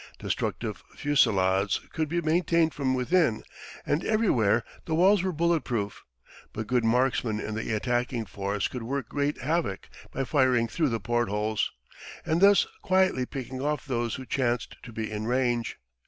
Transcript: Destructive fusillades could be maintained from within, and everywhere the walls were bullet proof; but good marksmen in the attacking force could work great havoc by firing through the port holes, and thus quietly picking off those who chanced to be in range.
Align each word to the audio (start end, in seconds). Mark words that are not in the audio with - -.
Destructive 0.17 0.83
fusillades 0.95 1.79
could 1.93 2.09
be 2.09 2.21
maintained 2.21 2.73
from 2.73 2.95
within, 2.95 3.43
and 3.85 4.03
everywhere 4.03 4.63
the 4.85 4.95
walls 4.95 5.21
were 5.21 5.31
bullet 5.31 5.63
proof; 5.63 6.03
but 6.53 6.65
good 6.65 6.83
marksmen 6.83 7.39
in 7.39 7.53
the 7.53 7.71
attacking 7.71 8.25
force 8.25 8.67
could 8.67 8.81
work 8.81 9.07
great 9.07 9.41
havoc 9.41 9.89
by 10.11 10.23
firing 10.23 10.67
through 10.67 10.89
the 10.89 10.99
port 10.99 11.29
holes, 11.29 11.69
and 12.25 12.41
thus 12.41 12.65
quietly 12.81 13.27
picking 13.27 13.61
off 13.61 13.85
those 13.85 14.15
who 14.15 14.25
chanced 14.25 14.75
to 14.81 14.91
be 14.91 15.11
in 15.11 15.27
range. 15.27 15.77